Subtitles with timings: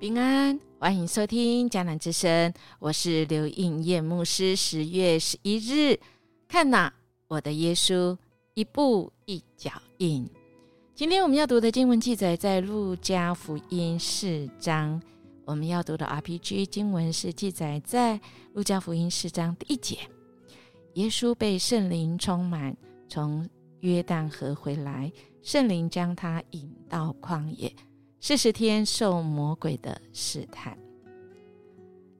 [0.00, 4.54] 平安，欢迎收听迦南之声，我是刘应叶牧师。
[4.54, 5.98] 十月十一日，
[6.46, 6.92] 看呐，
[7.26, 8.16] 我的耶稣
[8.54, 10.30] 一步一脚印。
[10.94, 15.02] 今天我们要读的经文记载在路加福音四章，
[15.44, 18.20] 我们要读的 RPG 经文是记载在
[18.52, 19.98] 路加福音四章第一节。
[20.94, 22.76] 耶稣被圣灵充满，
[23.08, 23.44] 从
[23.80, 25.10] 约旦河回来，
[25.42, 27.74] 圣灵将他引到旷野。
[28.20, 30.76] 四十天受魔鬼的试探。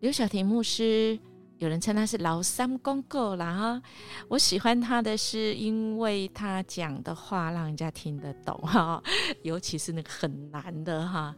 [0.00, 1.18] 刘小婷牧师，
[1.58, 3.82] 有人称他是老三公公啦哈。
[4.28, 9.02] 我喜欢他的是，因为他讲的话让人家听得懂哈，
[9.42, 11.34] 尤其是那个很难的哈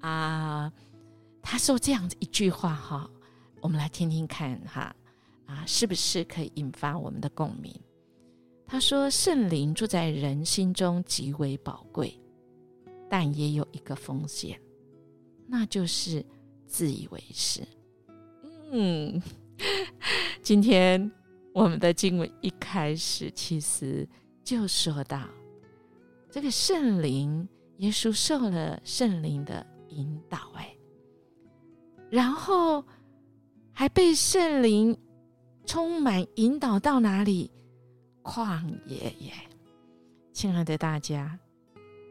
[0.00, 0.72] 啊。
[1.40, 3.10] 他说这样子一句话哈，
[3.60, 4.94] 我们来听听看哈
[5.46, 7.74] 啊，是不是可以引发我们的共鸣？
[8.66, 12.18] 他说：“圣灵住在人心中极为宝贵。”
[13.12, 14.58] 但也有一个风险，
[15.46, 16.24] 那就是
[16.66, 17.60] 自以为是。
[18.70, 19.20] 嗯，
[20.40, 21.12] 今天
[21.52, 24.08] 我们的经文一开始其实
[24.42, 25.28] 就说到，
[26.30, 27.46] 这个圣灵，
[27.80, 30.74] 耶稣受了圣灵的引导，哎，
[32.08, 32.82] 然后
[33.72, 34.96] 还被圣灵
[35.66, 37.50] 充满引导到哪里？
[38.22, 39.34] 旷野耶！
[40.32, 41.38] 亲爱的大家。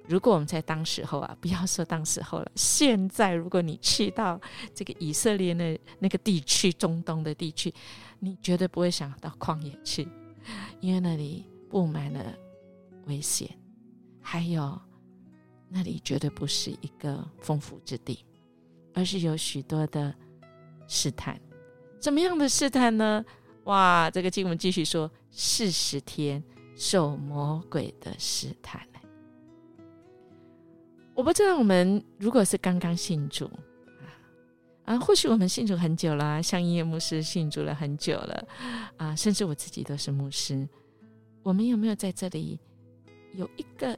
[0.08, 4.40] 如果我们在 当时候啊，不要说当时候了，现在如果你去到
[4.74, 7.74] 这个以色列那那个地区，中东的地区，
[8.20, 10.08] 你绝对不会想到旷野去，
[10.80, 12.34] 因为那里布满了
[13.06, 13.50] 危险，
[14.22, 14.80] 还有
[15.70, 18.26] 那里绝对不是一个丰富之地，
[18.94, 20.14] 而是有许多的
[20.88, 21.40] 试探。
[22.00, 23.24] 怎么样的试探呢？
[23.66, 26.44] 哇，这个经文继续说，四十天
[26.76, 28.82] 受魔鬼的试探。
[31.14, 38.48] 我不知道我们如果是刚刚信主啊啊，或许我们信主很久了，像音乐牧师信主了很久了
[38.98, 40.68] 啊，甚至我自己都是牧师。
[41.44, 42.60] 我们有没有在这里
[43.34, 43.98] 有一个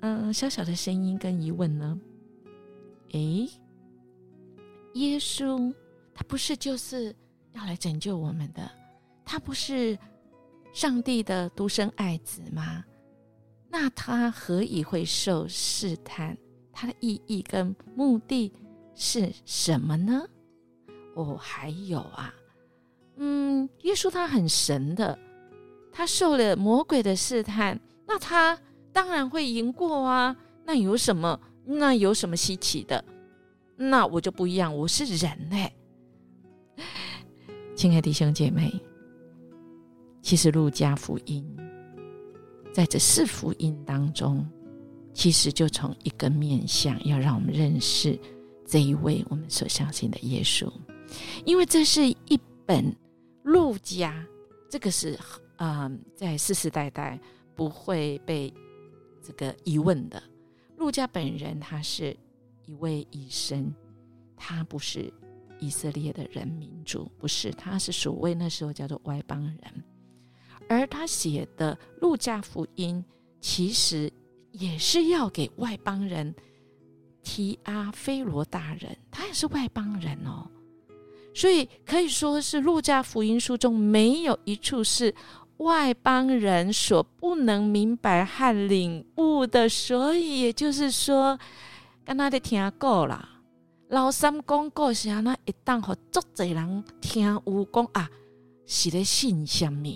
[0.00, 2.00] 嗯小小的声音跟疑问呢？
[3.12, 3.48] 诶，
[4.94, 5.72] 耶稣
[6.14, 7.14] 他不是就是
[7.52, 8.70] 要来拯救我们的，
[9.24, 9.98] 他不是
[10.72, 12.84] 上帝的独生爱子吗？
[13.72, 16.36] 那他何以会受试探？
[16.70, 18.52] 他的意义跟目的
[18.94, 20.22] 是什么呢？
[21.14, 22.34] 哦，还有啊，
[23.16, 25.18] 嗯，耶稣他很神的，
[25.90, 28.58] 他受了魔鬼的试探，那他
[28.92, 30.36] 当然会赢过啊。
[30.66, 31.40] 那有什么？
[31.64, 33.02] 那有什么稀奇的？
[33.76, 35.72] 那我就不一样，我是人嘞。
[37.74, 38.70] 亲爱的弟兄姐妹，
[40.20, 41.44] 其实路加福音。
[42.72, 44.48] 在这四福音当中，
[45.12, 48.18] 其实就从一个面相，要让我们认识
[48.66, 50.72] 这一位我们所相信的耶稣，
[51.44, 52.96] 因为这是一本
[53.42, 54.26] 路加，
[54.70, 55.18] 这个是
[55.56, 57.20] 啊，在世世代代
[57.54, 58.52] 不会被
[59.22, 60.22] 这个疑问的。
[60.78, 62.16] 路加本人他是
[62.64, 63.70] 一位医生，
[64.34, 65.12] 他不是
[65.60, 69.84] 以色列的人民族，不是，他是所谓那时候叫做外邦人。
[70.72, 73.04] 而他写的《路加福音》，
[73.40, 74.12] 其实
[74.52, 76.34] 也是要给外邦人
[77.22, 80.48] 提阿非罗大人，他也是外邦人哦，
[81.34, 85.14] 所以可以说是《路加福音》书中没有一处是
[85.58, 89.68] 外邦人所不能明白和领悟的。
[89.68, 91.38] 所以也就是说，
[92.04, 93.28] 跟他的听过了，
[93.88, 98.10] 老三讲故事啊，那一旦和足侪人听有讲啊，
[98.66, 99.88] 是咧信什么？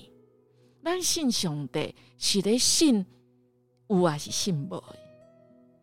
[0.86, 3.04] 咱信上帝是咧信
[3.88, 4.80] 有还是信无？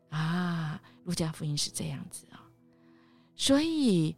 [0.07, 2.47] 啊，路加福音是这样子啊，
[3.35, 4.15] 所以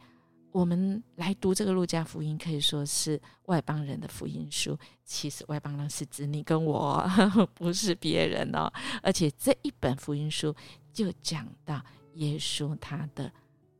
[0.51, 4.77] 我们来读这个路加福音，可以说是外邦人的福音书。
[5.03, 7.03] 其实外邦人是指你跟我，
[7.55, 8.71] 不是别人哦。
[9.01, 10.55] 而且这一本福音书
[10.93, 11.83] 就讲到
[12.13, 13.33] 耶稣他的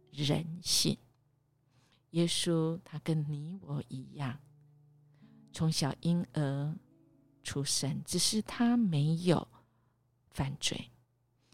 [0.10, 0.98] 人性，
[2.10, 4.40] 耶稣他跟你我一样，
[5.54, 6.76] 从小婴儿。
[7.46, 9.48] 出生，只是他没有
[10.32, 10.92] 犯罪，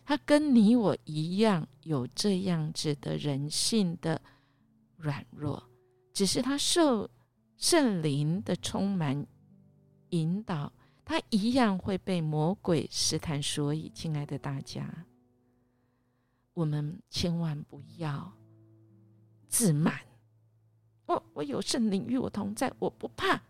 [0.03, 4.19] 他跟你我一样有这样子的人性的
[4.97, 5.61] 软弱，
[6.13, 7.07] 只是他受
[7.57, 9.27] 圣灵的充满
[10.09, 10.73] 引导，
[11.05, 13.39] 他一样会被魔鬼试探。
[13.43, 15.05] 所以，亲爱的大家，
[16.53, 18.33] 我们千万不要
[19.47, 20.01] 自满。
[21.05, 23.41] 我我有圣灵与我同在，我不怕。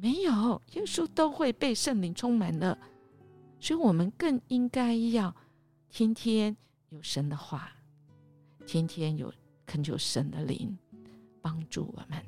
[0.00, 2.78] 没有，耶稣都会被圣灵充满了，
[3.58, 5.34] 所以我们更应该要
[5.90, 6.56] 天天
[6.90, 7.72] 有神的话，
[8.64, 9.32] 天天有
[9.66, 10.78] 恳求神的灵
[11.42, 12.24] 帮助我们。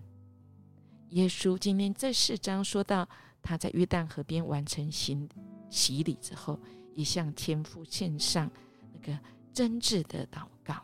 [1.11, 3.09] 耶稣今天这四章说到，
[3.41, 5.29] 他在约旦河边完成行
[5.71, 6.59] 洗礼之后，
[6.95, 8.51] 也向天父献上
[8.93, 9.17] 那个
[9.53, 10.75] 真挚的祷告。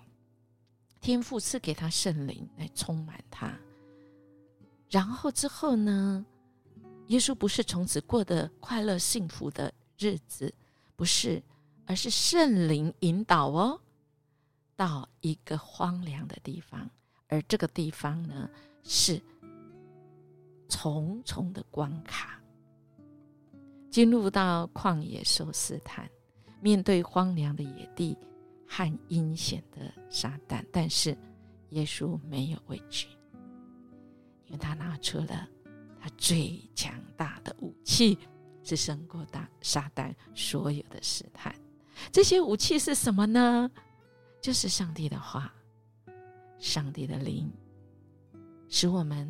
[1.00, 3.52] 天父赐给他圣灵来充满他，
[4.88, 6.24] 然后之后呢，
[7.08, 10.52] 耶稣不是从此过得快乐幸福的日子，
[10.96, 11.42] 不是，
[11.86, 13.80] 而是圣灵引导哦，
[14.74, 16.90] 到一个荒凉的地方，
[17.28, 18.48] 而这个地方呢
[18.82, 19.20] 是
[20.68, 22.40] 重重的关卡，
[23.90, 26.10] 进入到旷野受试探，
[26.60, 28.16] 面对荒凉的野地。
[28.68, 31.16] 和阴险的撒旦，但是
[31.70, 33.06] 耶稣没有畏惧，
[34.46, 35.48] 因为他拿出了
[36.06, 38.16] 他最强大的武器，
[38.62, 41.52] 是胜过大撒旦所有的试探。
[42.12, 43.68] 这些武器是什么呢？
[44.40, 45.52] 就是上帝的话，
[46.60, 47.50] 上帝的灵，
[48.68, 49.28] 使我们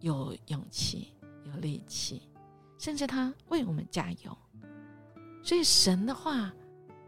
[0.00, 1.12] 有勇气、
[1.44, 2.22] 有力气，
[2.78, 4.38] 甚至他为我们加油。
[5.42, 6.50] 所以神的话。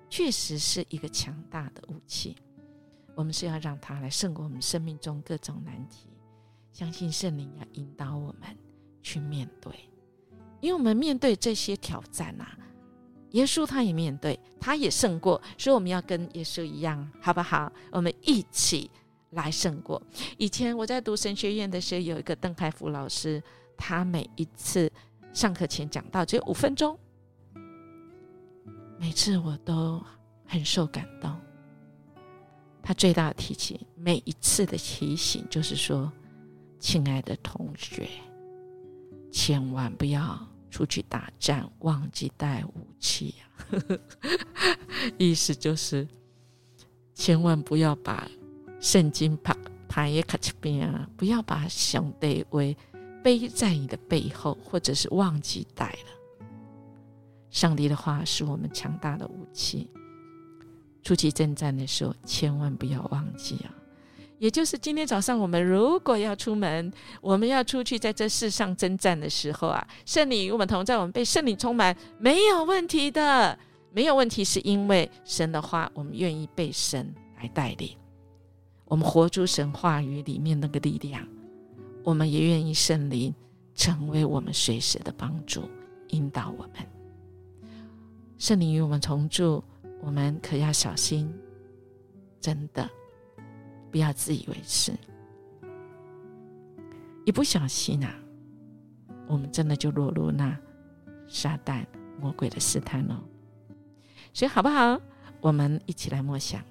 [0.08, 2.36] 确实是一个强大的武器，
[3.16, 6.06] 我们是要让它来胜过我们生命中各种难题。
[6.76, 8.54] 相信圣灵要引导我们
[9.02, 9.72] 去面对，
[10.60, 12.54] 因为我们面对这些挑战啊，
[13.30, 17.72] 耶稣他也面对，他也胜过，所以我们要跟耶稣一样，好不好？
[17.90, 18.90] 我们一起
[19.30, 20.02] 来胜过。
[20.36, 23.42] 以前我在读神学院的时候，有一个邓开福老师，
[23.78, 24.92] 他每一次
[25.32, 26.98] 上课前讲到只有五分钟。
[28.98, 30.04] 每次我都
[30.44, 31.34] 很受感动。
[32.82, 36.12] 他最大的提醒，每一次的提醒就是说
[36.88, 38.08] ：“亲爱的同学，
[39.32, 40.38] 千万不要
[40.70, 43.42] 出去打仗，忘记带武器啊！”
[45.18, 46.06] 意思就是，
[47.12, 48.30] 千万不要把
[48.80, 49.52] 圣经拍
[49.88, 52.76] 拍也卡这边啊，不要把兄弟为
[53.20, 56.46] 背在你的背后，或者是忘记带了。
[57.50, 59.90] 上帝的话是我们强大的武器。
[61.02, 63.74] 出去征战的时候，千万不要忘记啊！
[64.38, 73.58] 也就是今天早上，我们如果要出门，我们要出去在这世上征战的时候啊，圣灵与我们同在，我们被圣灵充满，没有问题的，
[73.92, 77.96] 没有问题，是因为神的话，我们愿意被神来带领，
[78.84, 81.26] 我们活出神话语里面那个力量，
[82.04, 83.34] 我们也愿意圣灵
[83.74, 85.62] 成为我们随时的帮助，
[86.08, 86.86] 引导我们。
[88.36, 89.64] 圣灵与我们同住，
[90.02, 91.34] 我们可要小心，
[92.38, 92.86] 真的
[93.90, 94.92] 不要自以为是。
[97.24, 98.14] 一不小心啊，
[99.26, 100.56] 我们真的就落入那
[101.26, 101.84] 撒旦
[102.20, 103.22] 魔鬼的试探了。
[104.32, 105.00] 所以好不好？
[105.40, 106.62] 我们一起来默想，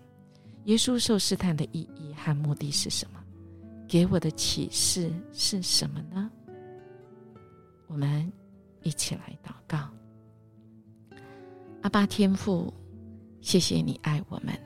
[0.66, 3.22] 耶稣受试探的意义和目的是什么？
[3.88, 6.30] 给我的启示是什么呢？
[7.88, 8.32] 我们
[8.82, 9.90] 一起来祷告。
[11.82, 12.74] 阿爸天父，
[13.42, 14.60] 谢谢你爱我们，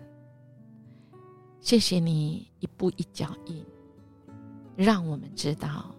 [1.61, 3.65] 谢谢你一步一脚印，
[4.75, 5.93] 让我们知道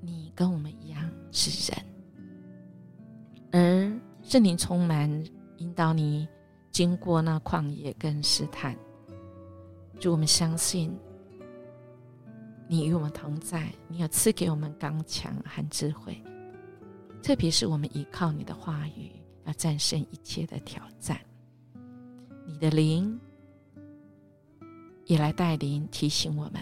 [0.00, 1.84] 你跟我们一样是人，
[3.50, 5.10] 而圣灵充满
[5.56, 6.28] 引导你
[6.70, 8.76] 经过那旷野跟试探，
[9.98, 10.94] 祝我们相信
[12.68, 16.22] 你与我们同在，你要赐给我们刚强和智慧，
[17.22, 19.10] 特别是我们依靠你的话语。
[19.46, 21.20] 要战胜一切的挑战，
[22.46, 23.20] 你的灵
[25.14, 26.60] 也来带领提醒我们，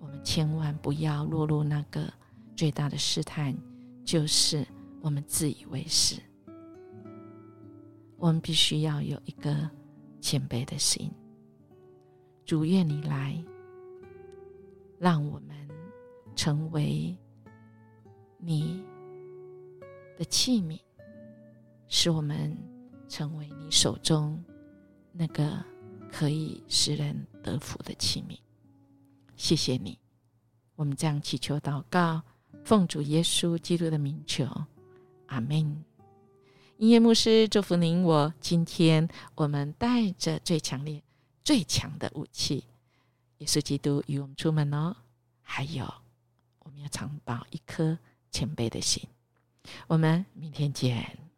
[0.00, 2.12] 我们千万不要落入那个
[2.56, 3.56] 最大的试探，
[4.04, 4.66] 就是
[5.00, 6.20] 我们自以为是。
[8.16, 9.70] 我们必须要有一个
[10.20, 11.12] 谦卑的心，
[12.44, 13.40] 主愿你来，
[14.98, 15.56] 让我们
[16.34, 17.16] 成为
[18.36, 18.82] 你
[20.18, 20.76] 的器皿。
[21.86, 22.56] 使我们
[23.08, 24.42] 成为你手中
[25.12, 25.64] 那个
[26.12, 28.38] 可以使人得福的器皿。
[29.36, 29.98] 谢谢你，
[30.76, 32.22] 我们这样祈求祷告，
[32.64, 34.46] 奉主耶稣基督的名求，
[35.26, 35.84] 阿门。
[36.78, 38.02] 音乐牧师祝福您。
[38.02, 41.02] 我今天我们带着最强烈、
[41.44, 42.64] 最强的武器——
[43.38, 44.96] 耶稣基督与我们出门哦。
[45.42, 45.84] 还有，
[46.60, 47.98] 我们要常保一颗
[48.30, 49.02] 谦卑的心。
[49.86, 51.29] 我们明天见。